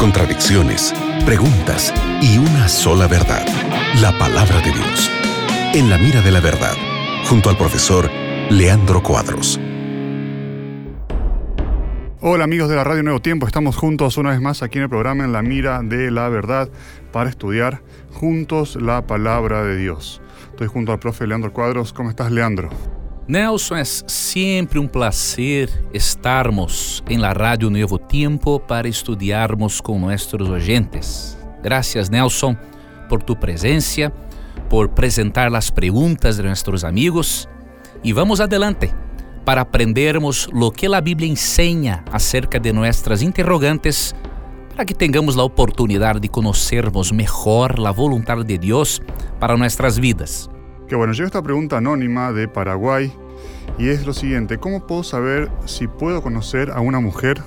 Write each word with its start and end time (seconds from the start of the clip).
contradicciones, 0.00 0.92
preguntas 1.24 1.94
y 2.20 2.38
una 2.38 2.68
sola 2.68 3.06
verdad, 3.06 3.46
la 4.00 4.10
palabra 4.18 4.56
de 4.60 4.72
Dios. 4.72 5.10
En 5.72 5.88
la 5.88 5.98
mira 5.98 6.20
de 6.20 6.32
la 6.32 6.40
verdad, 6.40 6.74
junto 7.28 7.48
al 7.48 7.56
profesor 7.56 8.10
Leandro 8.50 9.04
Cuadros. 9.04 9.60
Hola 12.20 12.42
amigos 12.42 12.68
de 12.68 12.74
la 12.74 12.82
Radio 12.82 13.04
Nuevo 13.04 13.20
Tiempo, 13.20 13.46
estamos 13.46 13.76
juntos 13.76 14.16
una 14.16 14.30
vez 14.30 14.40
más 14.40 14.64
aquí 14.64 14.78
en 14.78 14.84
el 14.84 14.90
programa 14.90 15.24
En 15.24 15.32
la 15.32 15.42
Mira 15.42 15.80
de 15.82 16.10
la 16.10 16.28
Verdad 16.28 16.68
para 17.12 17.30
estudiar 17.30 17.82
juntos 18.12 18.74
la 18.74 19.06
palabra 19.06 19.62
de 19.62 19.76
Dios. 19.76 20.20
Estoy 20.50 20.66
junto 20.66 20.90
al 20.90 20.98
profe 20.98 21.28
Leandro 21.28 21.52
Cuadros. 21.52 21.92
¿Cómo 21.92 22.10
estás, 22.10 22.32
Leandro? 22.32 22.68
Nelson, 23.30 23.76
é 23.76 23.84
sempre 23.84 24.80
um 24.80 24.88
prazer 24.88 25.70
estarmos 25.94 27.00
em 27.08 27.16
la 27.16 27.32
Rádio 27.32 27.70
Novo 27.70 27.96
Tempo 27.96 28.58
para 28.58 28.88
estudiarmos 28.88 29.80
com 29.80 30.00
nossos 30.00 30.48
oyentes. 30.48 31.38
Graças, 31.62 32.10
Nelson, 32.10 32.56
por 33.08 33.22
tu 33.22 33.36
presença, 33.36 34.12
por 34.68 34.86
apresentar 34.86 35.54
as 35.54 35.70
perguntas 35.70 36.38
de 36.38 36.42
nossos 36.42 36.82
amigos 36.82 37.48
e 38.02 38.12
vamos 38.12 38.40
adelante 38.40 38.92
para 39.44 39.60
aprendermos 39.60 40.48
lo 40.52 40.72
que 40.72 40.92
a 40.92 41.00
Bíblia 41.00 41.30
ensina 41.30 42.04
acerca 42.10 42.58
de 42.58 42.72
nossas 42.72 43.22
interrogantes, 43.22 44.12
para 44.74 44.84
que 44.84 44.92
tenhamos 44.92 45.38
a 45.38 45.44
oportunidade 45.44 46.18
de 46.18 46.28
conhecermos 46.28 47.12
melhor 47.12 47.76
a 47.78 47.92
vontade 47.92 48.42
de 48.42 48.58
Deus 48.58 49.00
para 49.38 49.56
nossas 49.56 49.96
vidas. 49.96 50.50
Que 50.90 50.96
bueno, 50.96 51.12
llega 51.12 51.26
esta 51.26 51.40
pregunta 51.40 51.76
anónima 51.76 52.32
de 52.32 52.48
Paraguay 52.48 53.12
y 53.78 53.90
es 53.90 54.04
lo 54.04 54.12
siguiente, 54.12 54.58
¿cómo 54.58 54.88
puedo 54.88 55.04
saber 55.04 55.48
si 55.64 55.86
puedo 55.86 56.20
conocer 56.20 56.72
a 56.72 56.80
una 56.80 56.98
mujer 56.98 57.40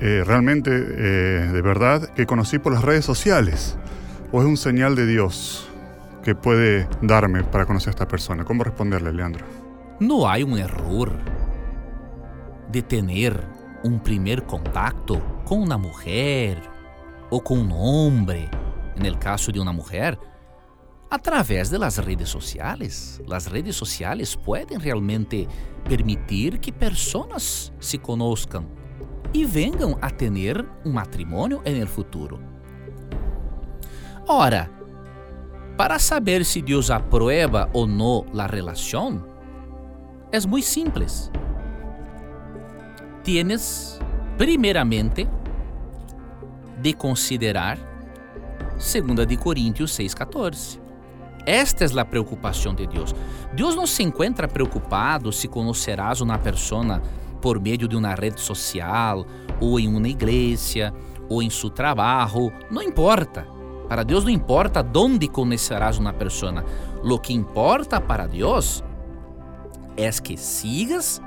eh, 0.00 0.22
realmente 0.26 0.70
eh, 0.70 1.48
de 1.50 1.62
verdad 1.62 2.10
que 2.10 2.26
conocí 2.26 2.58
por 2.58 2.74
las 2.74 2.84
redes 2.84 3.06
sociales? 3.06 3.78
¿O 4.32 4.42
es 4.42 4.46
un 4.46 4.58
señal 4.58 4.94
de 4.96 5.06
Dios 5.06 5.66
que 6.22 6.34
puede 6.34 6.86
darme 7.00 7.42
para 7.42 7.64
conocer 7.64 7.88
a 7.88 7.92
esta 7.92 8.06
persona? 8.06 8.44
¿Cómo 8.44 8.64
responderle, 8.64 9.14
Leandro? 9.14 9.46
No 9.98 10.28
hay 10.28 10.42
un 10.42 10.58
error 10.58 11.10
de 12.70 12.82
tener 12.82 13.46
un 13.82 13.98
primer 14.00 14.42
contacto 14.42 15.42
con 15.46 15.62
una 15.62 15.78
mujer 15.78 16.60
o 17.30 17.42
con 17.42 17.60
un 17.60 17.72
hombre, 17.72 18.50
en 18.94 19.06
el 19.06 19.18
caso 19.18 19.50
de 19.50 19.58
una 19.58 19.72
mujer, 19.72 20.18
através 21.12 21.68
de 21.68 21.78
las 21.78 22.02
redes 22.02 22.30
sociales. 22.30 23.20
Las 23.28 23.50
redes 23.50 23.76
sociales 23.76 24.34
pueden 24.34 24.80
realmente 24.80 25.46
permitir 25.84 26.58
que 26.58 26.72
personas 26.72 27.70
se 27.78 27.98
conozcan 27.98 28.66
y 29.30 29.44
vengan 29.44 29.96
a 30.00 30.08
tener 30.08 30.66
un 30.86 30.94
matrimonio 30.94 31.60
en 31.66 31.76
el 31.76 31.86
futuro. 31.86 32.40
Ora, 34.26 34.70
para 35.76 35.98
saber 35.98 36.46
se 36.46 36.62
Deus 36.62 36.90
aprueba 36.90 37.68
ou 37.74 37.86
não 37.86 38.24
a 38.34 38.46
relação, 38.46 39.22
é 40.32 40.40
muito 40.46 40.66
simples. 40.66 41.30
Tienes, 43.22 44.00
primeiramente, 44.38 45.28
de 46.80 46.94
considerar 46.94 47.78
2 48.78 49.26
de 49.26 49.36
Coríntios 49.36 49.92
6,14. 49.92 50.81
Esta 51.46 51.84
é 51.84 52.00
a 52.00 52.04
preocupação 52.04 52.74
de 52.74 52.86
Deus. 52.86 53.14
Deus 53.52 53.74
não 53.74 53.86
se 53.86 54.02
encontra 54.02 54.46
preocupado 54.46 55.32
se 55.32 55.48
conocerás 55.48 56.20
uma 56.20 56.38
pessoa 56.38 57.02
por 57.40 57.60
meio 57.60 57.88
de 57.88 57.96
uma 57.96 58.14
rede 58.14 58.40
social, 58.40 59.26
ou 59.60 59.80
em 59.80 59.88
uma 59.88 60.08
igreja, 60.08 60.94
ou 61.28 61.42
em 61.42 61.50
seu 61.50 61.68
trabalho, 61.68 62.52
não 62.70 62.80
importa. 62.80 63.46
Para 63.88 64.04
Deus 64.04 64.24
não 64.24 64.30
importa 64.30 64.86
onde 64.96 65.28
conhecerás 65.28 65.98
uma 65.98 66.12
pessoa. 66.12 66.64
Lo 67.02 67.18
que 67.18 67.34
importa 67.34 68.00
para 68.00 68.26
Deus 68.26 68.82
é 69.96 70.08
que 70.10 70.36
sigas 70.36 71.20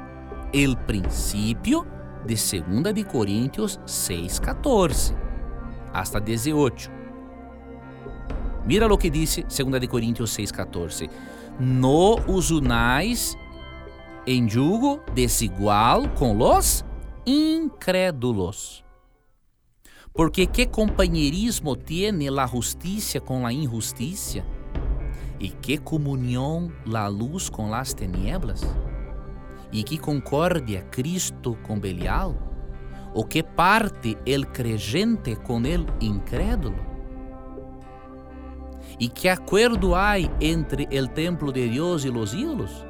o 0.54 0.78
princípio 0.86 1.86
de 2.26 2.36
2 2.36 2.94
de 2.94 3.04
Coríntios 3.04 3.80
6:14 3.86 5.14
hasta 5.94 6.20
18. 6.20 6.95
Mira 8.66 8.88
lo 8.88 8.98
que 8.98 9.10
disse 9.10 9.44
2 9.44 9.80
de 9.80 9.88
Coríntios 9.88 10.32
6:14. 10.32 11.10
No 11.60 12.16
os 12.28 12.50
unais 12.52 13.38
em 14.26 14.50
jugo 14.50 15.02
desigual 15.14 16.10
com 16.16 16.34
los 16.34 16.84
incrédulos. 17.26 18.84
Porque 20.14 20.48
que 20.48 20.66
companheirismo 20.66 21.76
tiene 21.76 22.32
la 22.32 22.48
justicia 22.48 23.20
con 23.20 23.44
la 23.44 23.52
injusticia? 23.52 24.46
E 25.40 25.50
que 25.50 25.78
comunhão 25.78 26.72
la 26.86 27.08
luz 27.08 27.50
com 27.50 27.70
las 27.70 27.94
tinieblas? 27.94 28.62
E 29.72 29.84
que 29.84 29.98
concórdia 29.98 30.84
Cristo 30.84 31.58
com 31.62 31.78
Belial? 31.78 32.34
O 33.14 33.26
que 33.26 33.44
parte 33.44 34.18
el 34.26 34.48
creyente 34.48 35.36
com 35.36 35.66
el 35.66 35.86
incrédulo? 36.00 36.95
E 39.00 39.10
que 39.10 39.30
acordo 39.30 39.96
há 39.96 40.18
entre 40.40 40.88
el 40.90 41.10
templo 41.10 41.52
de 41.52 41.70
Deus 41.70 42.06
e 42.06 42.10
los 42.10 42.34
ídolos? 42.34 42.86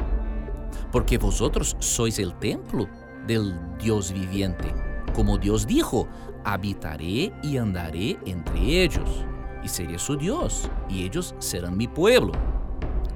Porque 0.91 1.17
vosotros 1.17 1.75
sois 1.79 2.19
el 2.19 2.33
templo 2.35 2.87
del 3.25 3.55
Dios 3.79 4.11
viviente. 4.11 4.73
Como 5.15 5.37
Deus 5.37 5.65
dijo, 5.65 6.07
habitaré 6.43 7.33
y 7.41 7.57
andaré 7.57 8.19
entre 8.25 8.83
ellos, 8.83 9.25
y 9.63 9.67
seré 9.67 9.97
su 9.97 10.15
Dios, 10.15 10.69
y 10.87 11.03
ellos 11.03 11.33
serán 11.39 11.75
mi 11.75 11.87
pueblo. 11.87 12.33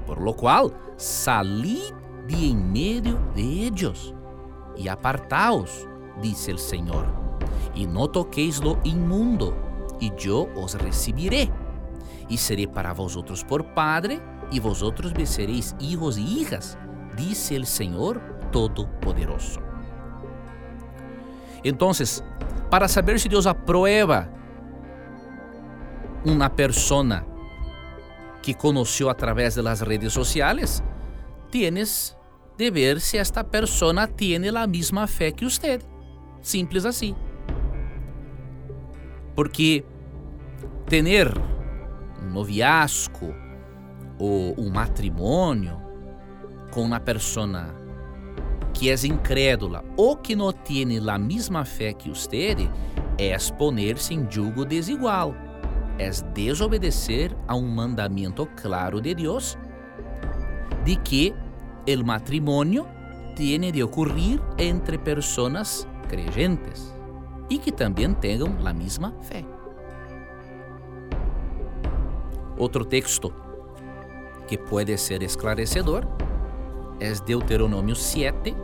Por 0.06 0.20
lo 0.20 0.34
cual, 0.34 0.72
salid 0.96 1.92
de 2.26 2.50
en 2.50 2.72
medio 2.72 3.18
de 3.34 3.66
ellos, 3.66 4.14
y 4.76 4.88
apartaos, 4.88 5.86
dice 6.20 6.50
el 6.50 6.58
Señor, 6.58 7.06
y 7.74 7.86
no 7.86 8.08
toquéis 8.08 8.62
lo 8.62 8.78
inmundo, 8.82 9.54
y 10.00 10.12
yo 10.18 10.48
os 10.56 10.74
recibiré, 10.74 11.50
y 12.30 12.38
seré 12.38 12.66
para 12.66 12.94
vosotros 12.94 13.44
por 13.44 13.74
Padre, 13.74 14.20
y 14.50 14.60
vosotros 14.60 15.12
me 15.14 15.26
seréis 15.26 15.76
hijos 15.78 16.16
y 16.16 16.40
hijas, 16.40 16.78
dice 17.16 17.56
el 17.56 17.66
Señor 17.66 18.20
Todopoderoso. 18.50 19.60
Entonces, 21.62 22.24
para 22.70 22.88
saber 22.88 23.20
se 23.20 23.28
Deus 23.28 23.46
aprueba 23.46 24.28
uma 26.24 26.48
persona 26.48 27.26
que 28.42 28.54
conheceu 28.54 29.10
através 29.10 29.56
das 29.56 29.80
redes 29.82 30.12
sociais, 30.12 30.82
tienes 31.50 32.16
de 32.56 32.70
ver 32.70 33.00
se 33.00 33.18
esta 33.18 33.44
persona 33.44 34.06
tiene 34.06 34.48
a 34.48 34.66
mesma 34.66 35.06
fé 35.06 35.32
que 35.32 35.44
usted. 35.44 35.82
Simples 36.40 36.86
assim. 36.86 37.14
Porque 39.34 39.84
ter 40.88 41.49
um 42.22 42.30
noviasco 42.30 43.34
ou 44.18 44.54
um 44.58 44.70
matrimônio 44.70 45.80
com 46.70 46.82
uma 46.82 47.00
persona 47.00 47.74
que 48.72 48.90
é 48.90 48.94
incrédula 49.06 49.84
ou 49.96 50.16
que 50.16 50.36
não 50.36 50.52
tem 50.52 50.98
a 51.08 51.18
mesma 51.18 51.64
fé 51.64 51.92
que 51.92 52.10
usted, 52.10 52.58
é 53.18 53.36
poner-se 53.58 54.14
em 54.14 54.26
jugo 54.30 54.64
desigual, 54.64 55.34
é 55.98 56.08
desobedecer 56.32 57.36
a 57.46 57.54
um 57.54 57.68
mandamento 57.68 58.46
claro 58.60 59.00
de 59.00 59.14
Deus 59.14 59.58
de 60.84 60.96
que 60.96 61.34
o 61.86 62.04
matrimônio 62.04 62.86
tem 63.36 63.72
de 63.72 63.82
ocorrer 63.82 64.40
entre 64.58 64.96
pessoas 64.96 65.86
creyentes 66.08 66.94
e 67.48 67.58
que 67.58 67.72
também 67.72 68.14
tenham 68.14 68.48
a 68.64 68.72
mesma 68.72 69.14
fé. 69.22 69.44
Outro 72.60 72.84
texto 72.84 73.32
que 74.46 74.58
pode 74.58 74.98
ser 74.98 75.22
esclarecedor 75.22 76.06
é 77.00 77.10
Deuteronômio 77.14 77.96
7, 77.96 78.54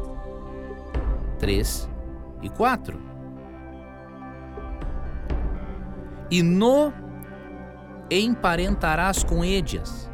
3 1.38 1.88
e 2.42 2.50
4. 2.50 3.00
E 6.30 6.42
no 6.42 6.92
emparentarás 8.10 9.24
com 9.24 9.42
ellas, 9.42 10.10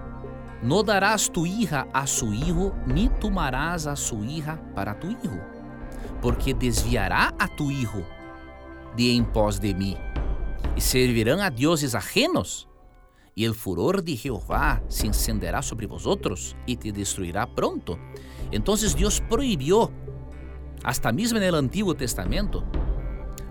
no 0.62 0.84
darás 0.84 1.28
tu 1.28 1.44
hija 1.44 1.88
a 1.92 2.06
su 2.06 2.32
hijo, 2.32 2.72
ni 2.86 3.08
tomarás 3.08 3.88
a 3.88 3.96
su 3.96 4.22
hija 4.22 4.60
para 4.76 4.94
tu 4.94 5.08
hijo, 5.08 5.40
porque 6.20 6.54
desviará 6.54 7.34
a 7.36 7.48
tu 7.48 7.68
hijo 7.68 8.04
de 8.94 9.10
em 9.10 9.24
pós 9.24 9.58
de 9.58 9.74
mim, 9.74 9.96
e 10.76 10.80
servirão 10.80 11.40
a 11.40 11.48
deuses 11.48 11.96
ajenos, 11.96 12.70
e 13.34 13.44
el 13.44 13.54
furor 13.54 14.02
de 14.02 14.16
Jehová 14.16 14.82
se 14.88 15.06
encenderá 15.06 15.62
sobre 15.62 15.86
vosotros 15.86 16.56
e 16.66 16.76
te 16.76 16.92
destruirá 16.92 17.46
pronto. 17.46 17.98
Entonces 18.50 18.94
Deus 18.94 19.20
proibiu 19.20 19.90
hasta 20.84 21.12
mesmo 21.12 21.38
no 21.38 21.56
Antigo 21.56 21.94
Testamento, 21.94 22.64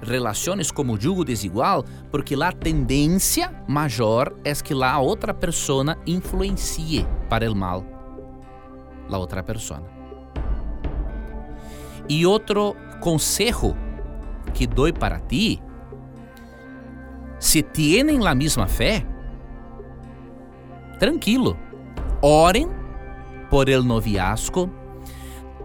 relaciones 0.02 0.72
como 0.72 0.98
yugo 0.98 1.24
desigual 1.24 1.84
porque 2.12 2.36
la 2.36 2.52
tendencia 2.52 3.64
mayor 3.68 4.36
es 4.44 4.62
que 4.62 4.76
la 4.76 5.00
otra 5.00 5.38
persona 5.40 5.98
influencie 6.06 7.06
para 7.30 7.46
el 7.46 7.56
mal 7.56 7.86
la 9.12 9.20
otra 9.20 9.44
persona. 9.44 9.86
E 12.10 12.26
outro 12.26 12.76
consejo 13.00 13.76
que 14.54 14.66
doy 14.66 14.92
para 14.92 15.20
ti, 15.20 15.62
se 17.38 17.62
tienen 17.62 18.24
la 18.24 18.34
misma 18.34 18.68
fé, 18.68 19.06
tranquilo, 21.02 21.58
orem 22.22 22.70
por 23.50 23.68
el 23.72 23.84
noviazgo, 23.84 24.70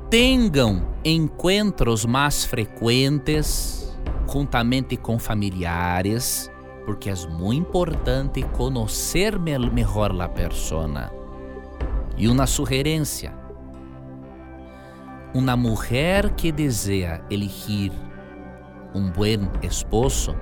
tenham 0.09 0.81
encontros 1.05 2.07
mais 2.07 2.47
frequentes 2.47 3.95
juntamente 4.33 4.97
com 4.97 5.19
familiares, 5.19 6.51
porque 6.87 7.11
é 7.11 7.15
muito 7.29 7.69
importante 7.69 8.45
conhecer 8.45 9.39
melhor 9.39 10.19
a 10.23 10.27
persona. 10.27 11.13
E 12.17 12.29
uma 12.29 12.47
sugerência: 12.47 13.35
uma 15.35 15.55
mulher 15.55 16.31
que 16.31 16.51
deseja 16.51 17.21
elegir 17.29 17.93
um 18.95 19.11
bom 19.11 19.51
esposo 19.63 20.35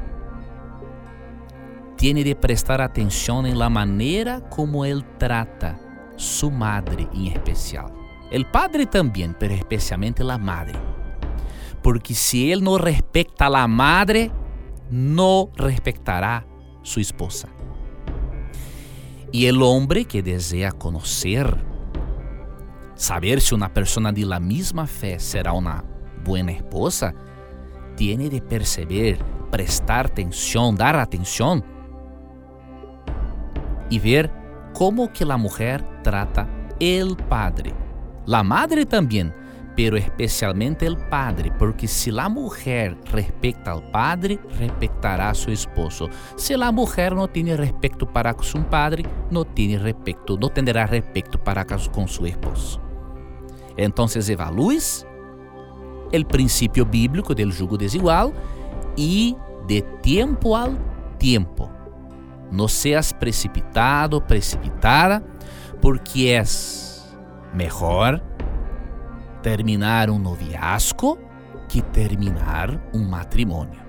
tem 2.13 2.23
de 2.23 2.35
prestar 2.35 2.83
atenção 2.83 3.47
em 3.47 3.55
la 3.55 3.71
maneira 3.71 4.39
como 4.51 4.85
ele 4.85 5.03
trata 5.19 5.75
sua 6.19 6.51
madre 6.51 7.09
em 7.15 7.29
especial. 7.29 7.91
El 8.31 8.45
padre 8.45 8.85
também, 8.85 9.33
pero 9.33 9.55
especialmente 9.55 10.23
la 10.23 10.37
madre. 10.37 10.79
Porque 11.83 12.13
se 12.13 12.51
ele 12.51 12.61
não 12.61 12.77
respeita 12.77 13.47
a 13.47 13.49
la 13.49 13.67
madre, 13.67 14.31
não 14.91 15.51
respeitará 15.59 16.45
sua 16.83 17.01
esposa. 17.01 17.49
E 19.33 19.51
o 19.51 19.65
homem 19.65 20.05
que 20.05 20.21
deseja 20.21 20.73
conhecer, 20.73 21.47
saber 22.95 23.41
se 23.41 23.55
uma 23.55 23.71
pessoa 23.71 24.13
de 24.13 24.27
la 24.27 24.39
misma 24.39 24.87
fé 24.87 25.19
será 25.19 25.55
uma 25.55 25.83
boa 26.23 26.51
esposa, 26.51 27.15
tem 27.97 28.29
de 28.29 28.43
perceber, 28.43 29.17
prestar 29.51 30.05
atenção, 30.05 30.75
dar 30.75 30.97
atenção 30.97 31.63
e 33.95 33.99
ver 33.99 34.31
como 34.73 35.13
que 35.13 35.25
a 35.25 35.37
mulher 35.37 35.83
trata 36.03 36.49
el 36.81 37.17
padre. 37.29 37.73
La 38.27 38.43
madre 38.43 38.85
também, 38.85 39.33
pero 39.77 39.97
especialmente 39.97 40.87
el 40.87 40.97
padre, 40.97 41.53
porque 41.59 41.87
se 41.87 42.11
la 42.11 42.29
mujer 42.29 42.97
respecta 43.13 43.73
al 43.73 43.91
padre, 43.91 44.39
respectará 44.59 45.31
a 45.31 45.35
su 45.35 45.51
esposo. 45.51 46.09
Se 46.37 46.57
la 46.57 46.73
mujer 46.73 47.15
no 47.15 47.29
tiene 47.29 47.57
respeto 47.57 48.07
para 48.07 48.35
su 48.41 48.63
padre, 48.65 49.05
no 49.31 49.45
tiene 49.45 49.79
respeto, 49.79 50.37
no 50.39 50.49
tendrá 50.49 50.87
respeto 50.87 51.43
para 51.43 51.65
con 51.65 52.09
su 52.09 52.27
esposo. 52.27 52.81
Entonces 53.77 54.29
evalúes 54.29 55.07
el 56.13 56.25
principio 56.27 56.87
bíblico 56.87 57.35
del 57.35 57.53
jugo 57.53 57.77
desigual 57.77 58.33
y 58.97 59.37
de 59.67 59.83
tiempo 60.03 60.57
al 60.57 60.79
tiempo. 61.19 61.74
No 62.55 62.69
seas 62.69 63.13
precipitado, 63.13 64.21
precipitada, 64.21 65.25
porque 65.83 66.37
es 66.37 67.05
mejor 67.53 68.23
terminar 69.43 70.09
um 70.09 70.21
noviazgo 70.21 71.19
que 71.69 71.83
terminar 71.83 72.81
um 72.95 73.09
matrimônio. 73.09 73.83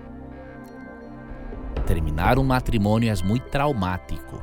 Terminar 1.86 2.40
um 2.40 2.44
matrimônio 2.44 3.14
é 3.14 3.24
muito 3.24 3.48
traumático 3.50 4.42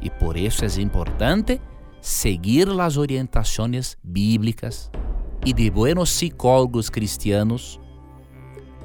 e 0.00 0.08
por 0.08 0.38
isso 0.38 0.64
é 0.64 0.80
importante 0.80 1.60
seguir 2.00 2.66
as 2.80 2.96
orientações 2.96 3.94
bíblicas 4.02 4.90
e 5.44 5.52
de 5.52 5.70
buenos 5.70 6.10
psicólogos 6.14 6.88
cristianos 6.88 7.78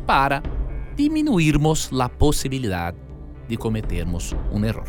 para 0.05 0.43
diminuirmos 0.97 1.89
a 1.97 2.09
possibilidade 2.09 3.04
de 3.47 3.57
cometermos 3.57 4.35
um 4.51 4.63
erro. 4.63 4.83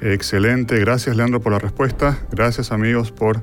Excelente, 0.00 0.78
gracias 0.80 1.16
Leandro 1.16 1.40
por 1.40 1.52
la 1.52 1.58
respuesta, 1.58 2.18
gracias 2.30 2.72
amigos 2.72 3.12
por 3.12 3.42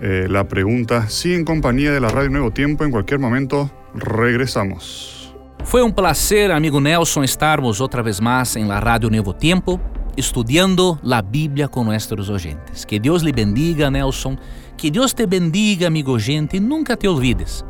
eh, 0.00 0.26
la 0.28 0.48
pregunta. 0.48 1.08
Sí, 1.08 1.34
en 1.34 1.44
compañía 1.44 1.92
de 1.92 2.00
la 2.00 2.08
Radio 2.08 2.30
Nuevo 2.30 2.52
Tiempo, 2.52 2.84
en 2.84 2.90
cualquier 2.90 3.20
momento 3.20 3.70
regresamos. 3.94 5.34
Foi 5.64 5.82
um 5.82 5.92
prazer, 5.92 6.50
amigo 6.52 6.80
Nelson, 6.80 7.22
estarmos 7.22 7.80
outra 7.80 8.02
vez 8.02 8.18
mais 8.18 8.56
em 8.56 8.64
la 8.64 8.80
Radio 8.80 9.10
Nuevo 9.10 9.34
Tiempo, 9.34 9.78
estudando 10.16 10.98
a 11.04 11.20
Bíblia 11.20 11.68
com 11.68 11.84
nossos 11.84 12.30
oyentes. 12.30 12.84
Que 12.84 12.98
Deus 12.98 13.22
lhe 13.22 13.32
bendiga, 13.32 13.90
Nelson. 13.90 14.38
Que 14.76 14.90
Deus 14.90 15.12
te 15.12 15.26
bendiga, 15.26 15.88
amigo 15.88 16.12
oyente, 16.12 16.56
e 16.56 16.60
nunca 16.60 16.96
te 16.96 17.06
olvides 17.06 17.62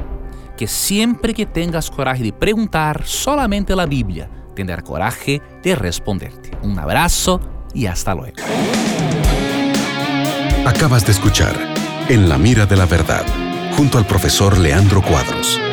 que 0.61 0.67
sempre 0.67 1.33
que 1.33 1.47
tengas 1.47 1.89
coragem 1.89 2.23
de 2.23 2.33
perguntar 2.33 3.07
solamente 3.07 3.73
a 3.73 3.87
Bíblia, 3.87 4.29
tendrá 4.55 4.83
coragem 4.83 5.41
de 5.63 5.75
responderte. 5.75 6.51
Um 6.63 6.79
abraço 6.79 7.41
e 7.75 7.87
hasta 7.87 8.15
luego. 8.15 8.37
Acabas 10.67 11.05
de 11.05 11.13
escuchar 11.13 11.55
En 12.09 12.29
la 12.29 12.39
mira 12.39 12.67
de 12.67 12.77
la 12.77 12.87
verdad, 12.87 13.25
junto 13.77 13.97
al 13.97 14.05
profesor 14.05 14.59
Leandro 14.59 15.01
Cuadros. 15.01 15.70